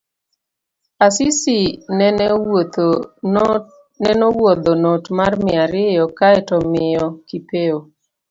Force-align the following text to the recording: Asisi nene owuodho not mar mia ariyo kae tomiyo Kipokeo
Asisi 1.07 1.57
nene 4.05 4.23
owuodho 4.27 4.71
not 4.83 5.03
mar 5.17 5.33
mia 5.43 5.59
ariyo 5.65 6.05
kae 6.17 6.39
tomiyo 6.47 7.05
Kipokeo 7.27 7.77